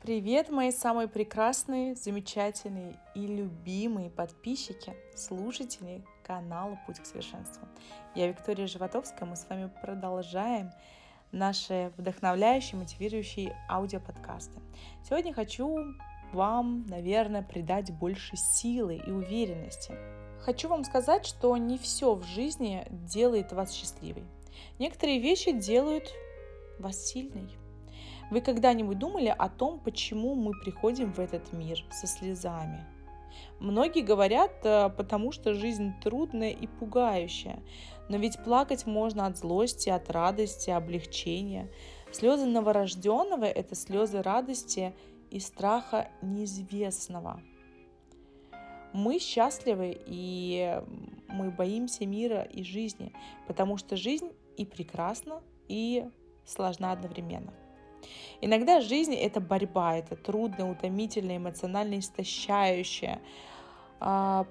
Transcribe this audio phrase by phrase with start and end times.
[0.00, 7.66] Привет, мои самые прекрасные, замечательные и любимые подписчики, слушатели канала «Путь к совершенству».
[8.14, 10.70] Я Виктория Животовская, мы с вами продолжаем
[11.32, 14.60] наши вдохновляющие, мотивирующие аудиоподкасты.
[15.04, 15.76] Сегодня хочу
[16.32, 19.94] вам, наверное, придать больше силы и уверенности.
[20.42, 24.24] Хочу вам сказать, что не все в жизни делает вас счастливой.
[24.78, 26.08] Некоторые вещи делают
[26.78, 27.50] вас сильной.
[28.30, 32.84] Вы когда-нибудь думали о том, почему мы приходим в этот мир со слезами?
[33.58, 37.62] Многие говорят, э, потому что жизнь трудная и пугающая.
[38.08, 41.68] Но ведь плакать можно от злости, от радости, облегчения.
[42.12, 44.94] Слезы новорожденного– это слезы радости
[45.30, 47.40] и страха неизвестного.
[48.92, 50.80] Мы счастливы и
[51.28, 53.12] мы боимся мира и жизни,
[53.46, 56.08] потому что жизнь и прекрасна, и
[56.46, 57.52] сложна одновременно.
[58.40, 63.20] Иногда жизнь– это борьба, это трудно, утомительно, эмоционально истощающее,
[64.00, 64.46] а,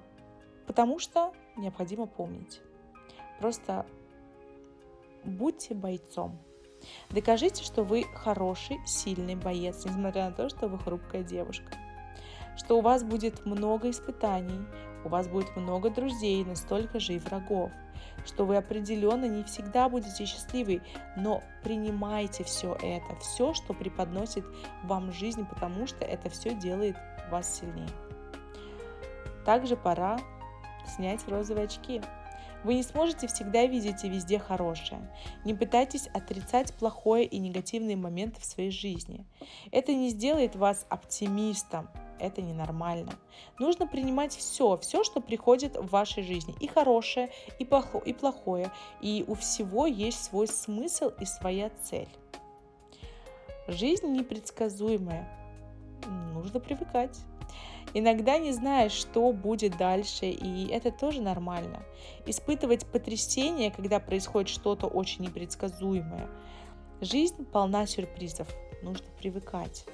[0.66, 2.60] потому что необходимо помнить.
[3.40, 3.86] Просто
[5.24, 6.38] будьте бойцом.
[7.10, 11.72] Докажите, что вы хороший, сильный боец, несмотря на то, что вы хрупкая девушка.
[12.56, 14.66] Что у вас будет много испытаний,
[15.04, 17.70] у вас будет много друзей, настолько же и врагов–
[18.24, 20.82] что вы определенно не всегда будете счастливы,
[21.16, 24.44] но принимайте все это, все, что преподносит
[24.84, 26.96] вам жизнь, потому что это все делает
[27.30, 27.88] вас сильнее.
[29.44, 30.18] Также пора
[30.86, 32.02] снять розовые очки.
[32.64, 35.00] Вы не сможете всегда видеть и везде хорошее.
[35.44, 39.24] Не пытайтесь отрицать плохое и негативные моменты в своей жизни.
[39.70, 43.12] Это не сделает вас оптимистом, это ненормально.
[43.58, 48.70] Нужно принимать все, все, что приходит в вашей жизни, и хорошее, и, плохо, и плохое,
[49.00, 52.08] и у всего есть свой смысл и своя цель.
[53.68, 55.28] Жизнь непредсказуемая,
[56.32, 57.18] нужно привыкать.
[57.94, 61.82] Иногда не знаешь, что будет дальше, и это тоже нормально.
[62.26, 66.28] Испытывать потрясение, когда происходит что-то очень непредсказуемое.
[67.00, 68.48] Жизнь полна сюрпризов,
[68.82, 69.86] нужно привыкать.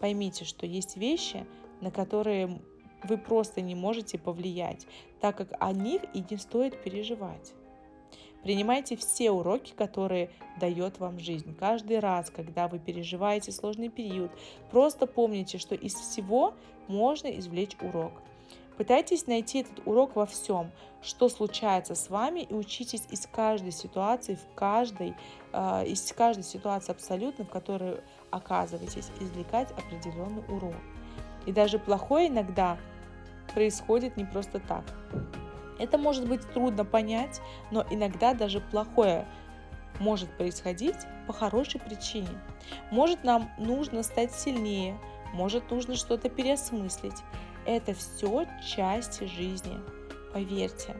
[0.00, 1.44] Поймите, что есть вещи,
[1.80, 2.60] на которые
[3.02, 4.86] вы просто не можете повлиять,
[5.20, 7.52] так как о них и не стоит переживать.
[8.44, 11.56] Принимайте все уроки, которые дает вам жизнь.
[11.58, 14.30] Каждый раз, когда вы переживаете сложный период,
[14.70, 16.52] просто помните, что из всего
[16.86, 18.12] можно извлечь урок.
[18.76, 24.34] Пытайтесь найти этот урок во всем, что случается с вами, и учитесь из каждой ситуации,
[24.34, 25.14] в каждой,
[25.52, 28.00] э, из каждой ситуации абсолютно, в которой
[28.30, 30.74] оказываетесь, извлекать определенный урок.
[31.46, 32.76] И даже плохое иногда
[33.54, 34.84] происходит не просто так.
[35.78, 37.40] Это может быть трудно понять,
[37.70, 39.26] но иногда даже плохое
[40.00, 40.96] может происходить
[41.26, 42.28] по хорошей причине.
[42.90, 44.98] Может нам нужно стать сильнее,
[45.32, 47.22] может нужно что-то переосмыслить.
[47.66, 49.78] Это все части жизни,
[50.32, 50.94] поверьте.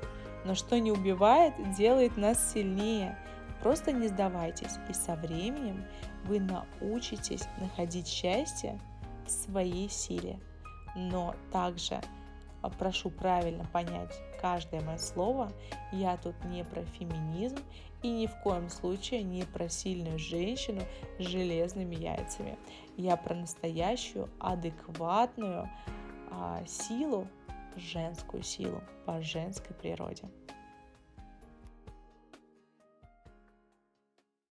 [0.44, 3.18] Но что не убивает, делает нас сильнее.
[3.62, 5.84] Просто не сдавайтесь, и со временем
[6.24, 8.78] вы научитесь находить счастье
[9.26, 10.38] в своей силе.
[10.94, 12.00] Но также
[12.70, 15.50] прошу правильно понять каждое мое слово.
[15.92, 17.58] Я тут не про феминизм
[18.02, 20.82] и ни в коем случае не про сильную женщину
[21.18, 22.58] с железными яйцами.
[22.96, 25.70] Я про настоящую, адекватную
[26.30, 27.26] а, силу,
[27.76, 30.24] женскую силу по женской природе.